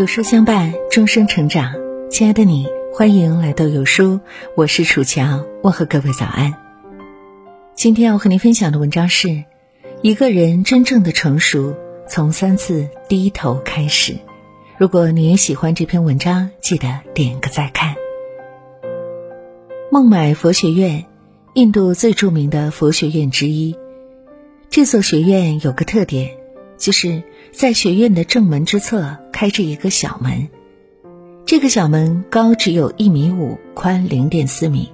[0.00, 1.74] 有书相伴，终生成长。
[2.10, 4.18] 亲爱的你，欢迎来到有书，
[4.56, 6.54] 我是楚乔，问候各位早安。
[7.74, 9.44] 今天要和您分享的文章是：
[10.00, 11.76] 一个人真正的成熟，
[12.08, 14.16] 从三次低头开始。
[14.78, 17.94] 如果你也喜欢这篇文章，记得点个再看。
[19.92, 21.04] 孟买佛学院，
[21.52, 23.76] 印度最著名的佛学院之一。
[24.70, 26.38] 这所学院有个特点，
[26.80, 30.48] 就是在学院的正门之侧开着一个小门。
[31.46, 34.90] 这个小门高只有一米五，宽零点四米。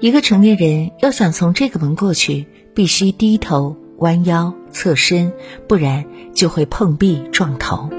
[0.00, 5.32] 一个成年人要想从这个门过去，必须低头、弯腰、侧身，
[5.68, 6.04] 不然
[6.34, 7.90] 就会碰壁撞头。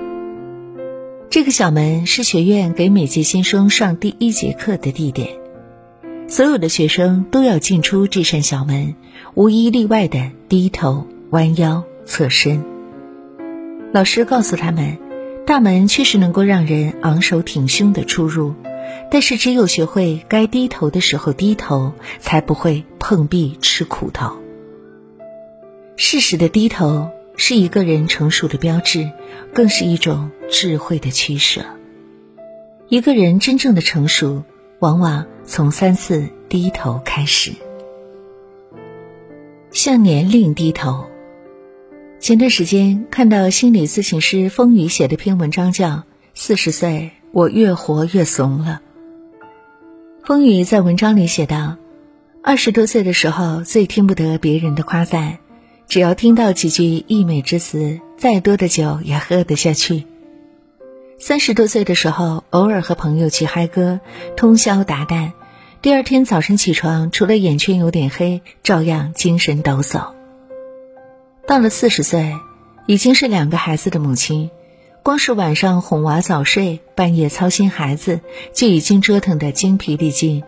[1.30, 5.30] 这个小门是学院给每届新生上第一节课的地点。
[6.28, 8.96] 所有的学生都要进出这扇小门，
[9.36, 12.75] 无一例外的低头、弯腰、侧身。
[13.96, 14.98] 老师告诉他们，
[15.48, 18.54] 大门确实能够让人昂首挺胸的出入，
[19.10, 24.36] 但是只有学会该低头的时候低头，才不会碰壁吃苦头。
[25.96, 29.10] 适时的低头是一个人成熟的标志，
[29.54, 31.62] 更是一种智慧的取舍。
[32.90, 34.44] 一个人真正的成熟。
[34.80, 37.54] 往往从三次低头开始，
[39.72, 41.06] 向年龄低头。
[42.26, 45.90] 前段时间看到心理咨询师风雨写的篇文章，叫
[46.34, 48.82] 《四十岁我越活越怂了》。
[50.26, 51.78] 风雨在文章里写道：
[52.42, 55.38] 二十多岁的时候最听不得别人的夸赞，
[55.88, 60.08] 只要听到几句溢美之词，再多的酒也喝得下去。
[61.20, 64.00] 三十多岁的时候，偶尔和朋友去嗨歌，
[64.36, 65.34] 通宵达旦，
[65.84, 70.16] 第二天早晨起床，除了眼圈有点黑，照样精神抖擞。
[71.48, 72.36] 到了四十岁，
[72.88, 74.50] 已经是两个孩子的母亲，
[75.04, 80.44] 光是晚上哄娃早睡，半夜操心孩子，就已经折腾得精疲力尽。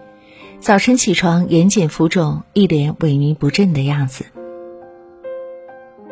[0.60, 4.26] 早晨起床，眼睑浮肿，一脸萎靡不振的样子。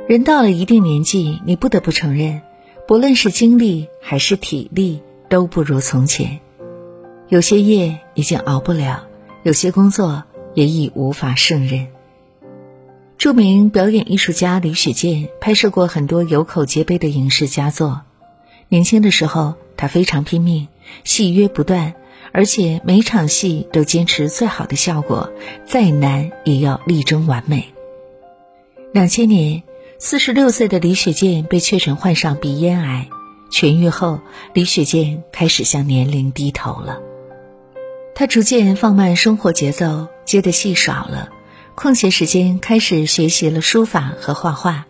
[0.07, 2.43] 人到了一定年纪，你不得不承认。
[2.87, 6.39] 不论是精力还是体力，都不如从前。
[7.27, 9.07] 有些夜已经熬不了，
[9.41, 11.87] 有些工作也已无法胜任。
[13.17, 18.01] 著名表演艺术家李雪健拍摄过很多有口皆碑的影视佳作。
[18.69, 20.67] 年轻的时候，他非常拼命，
[21.03, 21.93] 戏约不断，
[22.31, 25.31] 而且每场戏都坚持最好的效果，
[25.65, 27.73] 再难也要力争完美。
[28.93, 29.63] 两千年。
[29.97, 33.07] 四十六岁的李雪健被确诊患上鼻咽癌，
[33.49, 34.19] 痊愈后，
[34.53, 36.99] 李雪健开始向年龄低头了。
[38.13, 41.29] 他逐渐放慢生活节奏，接的戏少了，
[41.75, 44.85] 空闲时间开始学习了书法和画画。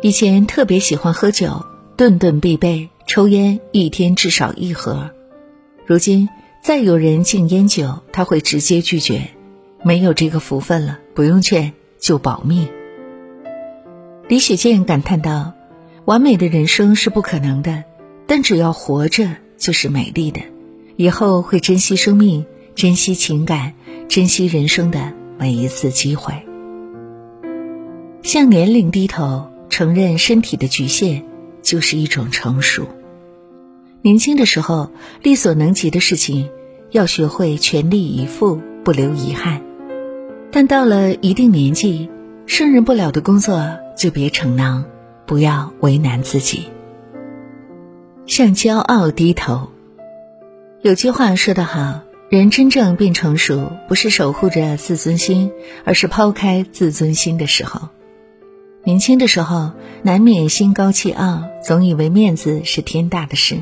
[0.00, 1.66] 以前特别喜欢喝酒，
[1.96, 5.10] 顿顿必备，抽烟一天至少一盒。
[5.84, 6.30] 如今
[6.62, 9.28] 再有人敬烟酒，他会直接拒绝，
[9.84, 12.68] 没有这个福分了，不用劝就保命。
[14.28, 15.52] 李雪健感叹道
[16.06, 17.84] ：“完美的人生是不可能的，
[18.26, 20.40] 但只要活着就是美丽的。
[20.96, 23.74] 以后会珍惜生命，珍惜情感，
[24.08, 26.34] 珍惜人生的每一次机会。
[28.22, 31.22] 向年龄低头，承认身体的局限，
[31.62, 32.86] 就是一种成熟。
[34.02, 34.90] 年轻的时候，
[35.22, 36.48] 力所能及的事情，
[36.90, 39.62] 要学会全力以赴，不留遗憾。
[40.50, 42.08] 但到了一定年纪，
[42.46, 43.60] 胜任不了的工作。”
[43.96, 44.84] 就别逞能，
[45.24, 46.66] 不要为难自己。
[48.26, 49.70] 向骄傲低头。
[50.82, 55.52] 有句话说得好，人真正变成熟，不是守护着自尊心，
[55.84, 57.88] 而是抛开自尊心的时候。
[58.82, 59.70] 年轻的时候，
[60.02, 63.58] 难免心高气傲，总以为面子是天大的事。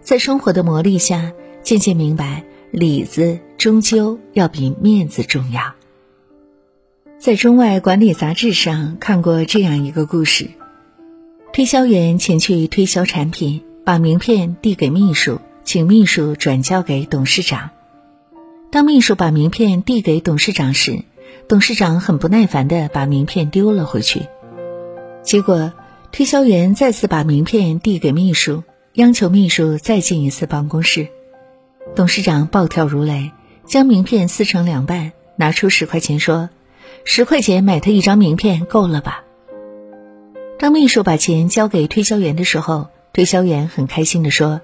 [0.00, 5.74] 在生活的磨砺下，渐渐明白，里子终究要比面子重要。
[7.18, 10.48] 在中外管理杂志上看过这样一个故事：
[11.52, 17.70] 推销员前去推销产品，把名片递给秘书，请秘书转交给董事长。
[18.74, 21.04] 当秘书把名片递给董事长时，
[21.46, 24.26] 董事长很不耐烦地把名片丢了回去。
[25.22, 25.72] 结果，
[26.10, 31.06] 推销员再次把名片递给秘书，央求秘书再进一次办公室。
[31.94, 33.30] 董事长暴跳如雷，
[33.64, 36.50] 将名片撕成两半，拿出十块钱说。
[37.04, 39.22] 十块钱买他一张名片够了吧？
[40.58, 44.62] 当秘书把钱交给推销员的时候，推销员很开心的说：“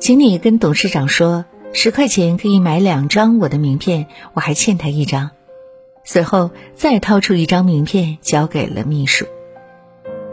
[0.00, 1.44] 请你跟董事长说，
[1.76, 5.32] 十块钱可以买两张我的名片，我还欠他一张。”
[6.06, 9.26] 随后再掏出一张名片交给了秘书。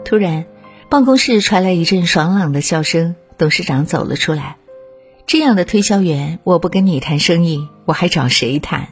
[0.04, 0.44] 突然，
[0.88, 4.56] 办公室传来一阵爽朗的笑声，董事长走了出来。
[5.26, 8.88] 这样的推销员，我不跟你谈生意，我还找谁谈？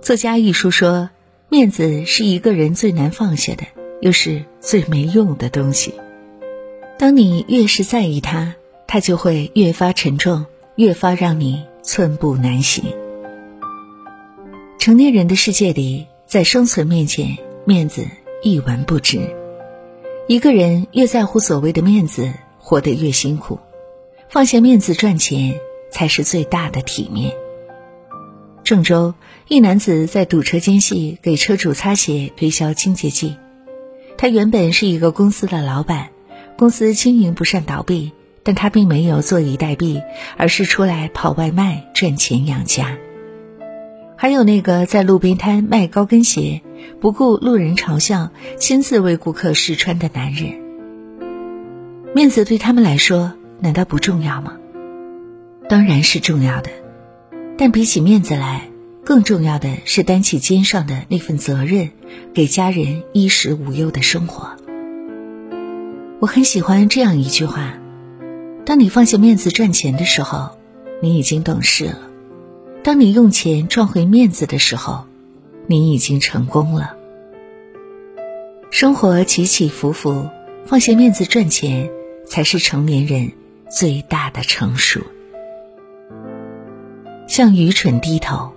[0.00, 1.10] 作家一书说，
[1.48, 3.64] 面子是一个人最难放下的，
[4.00, 5.94] 又是最没用的东西。
[6.98, 8.54] 当你越是在意他，
[8.88, 12.94] 它就会越发沉重，越发让你寸步难行。
[14.78, 17.36] 成年人的世界里，在生存面前，
[17.66, 18.06] 面子
[18.42, 19.20] 一文不值。
[20.26, 23.60] 一个人越在乎所谓的面子，活得越辛苦。
[24.30, 25.60] 放下面子赚钱，
[25.90, 27.34] 才是最大的体面。
[28.64, 29.12] 郑州
[29.48, 33.36] 一男子在堵车间隙给车主擦鞋推销清洁剂。
[34.16, 36.08] 他原本是一个公司的老板，
[36.56, 38.12] 公司经营不善倒闭，
[38.48, 40.02] 但他并没有坐以待毙，
[40.38, 42.96] 而是出来跑外卖赚钱养家。
[44.16, 46.62] 还有那个在路边摊卖高跟鞋，
[46.98, 50.54] 不顾路人嘲笑，亲自为顾客试穿的男人。
[52.14, 53.34] 面子对他们来说。
[53.60, 54.56] 难道不重要吗？
[55.68, 56.70] 当然是重要的，
[57.58, 58.70] 但比起面子来，
[59.04, 61.90] 更重要的是担起肩上的那份责任，
[62.32, 64.56] 给家人衣食无忧的生活。
[66.20, 67.74] 我很喜欢这样一句话：
[68.68, 70.50] 当你放下面子赚钱的时候，
[71.00, 71.96] 你已经懂事了；
[72.84, 75.06] 当你用钱赚回面子的时候，
[75.66, 76.94] 你已经成功了。
[78.70, 80.28] 生活起起伏伏，
[80.66, 81.88] 放下面子赚钱，
[82.26, 83.32] 才是成年人。
[83.70, 85.00] 最大的成熟，
[87.26, 88.52] 向愚蠢低头。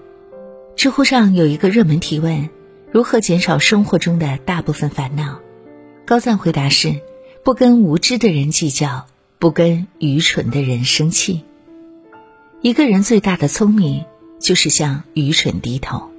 [0.76, 2.50] 知乎上有一个热门提问：
[2.92, 5.40] 如何减少生活中的大部分烦恼？
[6.06, 7.00] 高赞回答是：
[7.46, 9.06] 不跟无知的人计较，
[9.42, 11.42] 不跟愚蠢的人生气。
[12.62, 14.06] 一个人最大的聪明，
[14.40, 16.12] 就是向愚蠢低头。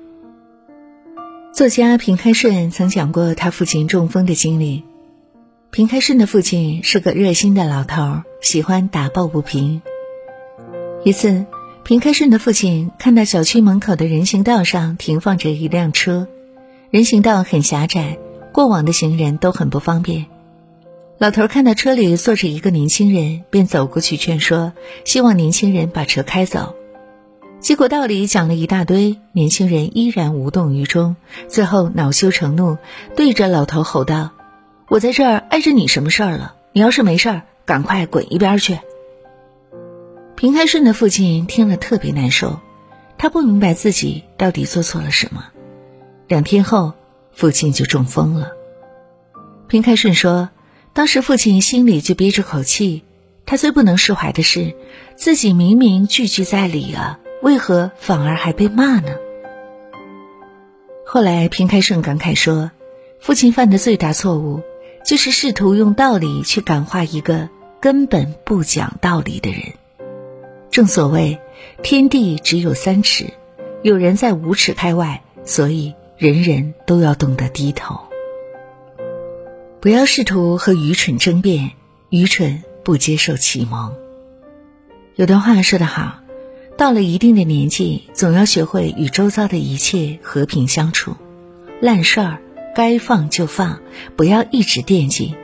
[1.55, 4.83] 作家平开顺曾讲过他父亲中风的经历。
[5.71, 9.83] 平开顺的父亲是个热心的老头，喜欢打抱不平。
[11.05, 11.47] 一次，
[11.85, 16.27] 平开顺的父亲看到小区门口的人行道上停放着一辆车，
[16.91, 18.19] 人行道很狭窄，
[18.53, 20.27] 过往的行人都很不方便。
[21.23, 24.73] 老头看到车里坐着一个年轻人，便走过去劝说，
[25.05, 26.75] 希望年轻人把车开走。
[27.61, 31.15] 结果道理讲了一大堆，年轻人依然无动于衷，
[31.47, 32.77] 最后恼羞成怒，
[33.15, 34.33] 对着老头吼道。
[34.89, 36.57] 我在这儿碍着你什么事儿了？
[36.73, 38.81] 你要是没事儿，赶快滚一边去。
[40.35, 42.59] 平开顺的父亲听了特别难受，
[43.17, 45.45] 他不明白自己到底做错了什么。
[46.27, 46.95] 两天后，
[47.31, 48.51] 父亲就中风了。
[49.69, 50.49] 平开顺说，
[50.93, 53.03] 当时父亲心里就憋着口气，
[53.47, 54.75] 他最不能释怀的是，
[55.17, 59.17] 自己明明句句在理啊，为何反而还被骂呢？
[61.07, 62.71] 后来，平开顺感慨说，
[63.21, 64.63] 父亲犯的最大错误。
[65.05, 67.49] 就是试图用道理去感化一个
[67.81, 69.61] 根本不讲道理的人。
[70.71, 71.41] 正所谓，
[71.83, 73.27] 天地只有三尺，
[73.83, 77.99] 有人在五尺开外，所以人人都要懂得低头。
[79.83, 81.73] 不要试图和愚蠢争辩，
[82.09, 83.93] 愚蠢不接受启蒙。
[85.17, 86.21] 有段话说得好，
[86.79, 91.17] 到了一定的年纪，总要学会与周遭的一切和平相处，
[91.81, 92.39] 烂事儿。
[92.77, 93.81] 该放就放，
[94.15, 95.35] 不要一直惦记；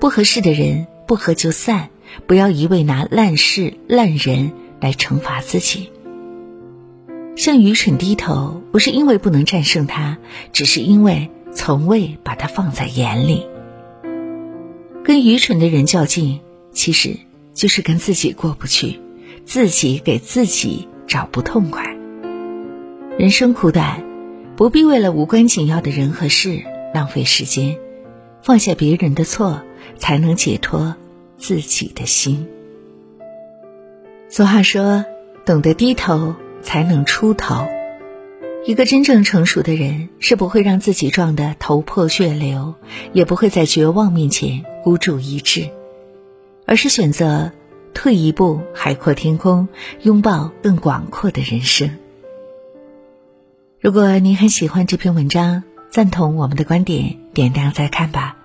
[0.00, 1.90] 不合适的人不合就散，
[2.26, 5.90] 不要一味拿烂事烂人来惩罚自己。
[7.36, 10.16] 向愚蠢低头，不是因为不能战胜他，
[10.54, 13.46] 只是因为从未把他放在眼里。
[15.04, 16.40] 跟愚蠢的人较劲，
[16.72, 17.16] 其实
[17.54, 19.00] 就是跟自己过不去，
[19.44, 21.96] 自己给自己找不痛快。
[23.18, 24.02] 人生苦短，
[24.56, 26.62] 不必为了无关紧要的人和事。
[26.94, 27.78] 浪费时间，
[28.42, 29.62] 放下别人的错，
[29.96, 30.94] 才能解脱
[31.38, 32.46] 自己的心。
[34.28, 35.06] 俗话说
[35.46, 37.66] ：“懂得低头，才能出头。”
[38.64, 42.76] 一个真正成熟的人，是不会让自己撞得头破血流，
[43.12, 45.68] 也不会在绝望面前孤注一掷，
[46.64, 47.50] 而是选择
[47.92, 49.66] 退一步，海阔天空，
[50.02, 51.90] 拥抱更广阔的人生。
[53.80, 58.36] 如果您很喜欢这篇文章，赞同我们的观点，点亮再看吧。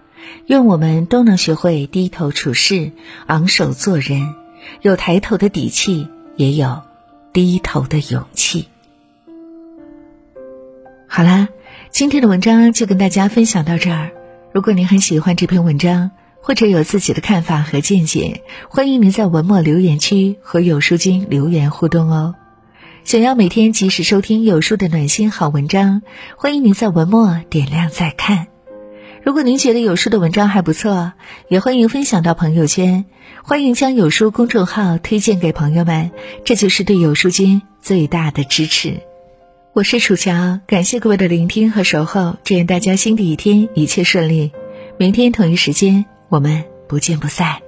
[0.47, 2.91] 愿我们都能学会低头处事，
[3.27, 4.33] 昂首做人，
[4.81, 6.81] 有抬头的底气，也有
[7.33, 8.65] 低头的勇气。
[11.09, 11.47] 好啦，
[11.89, 14.11] 今天的文章就跟大家分享到这儿。
[14.53, 16.11] 如果您很喜欢这篇文章，
[16.41, 22.35] 或者有自己的看法和见解，欢迎您在文末留言区和有书君留言互动哦。
[23.03, 26.01] 想要每天及时收听有书的暖心好文章，
[26.35, 28.47] 欢迎您在文末点亮再看。
[29.23, 31.13] 如果您觉得有书的文章还不错，
[31.49, 33.05] 也欢迎分享到朋友圈，
[33.43, 36.11] 欢迎将有书公众号推荐给朋友们，
[36.45, 39.01] 这就是对有书君最大的支持。
[39.77, 44.51] 我是楚乔，感谢各位的聆听和守候，祝愿大家新的一天一切顺利。
[44.97, 47.66] 明天同一时间，我们不见不散。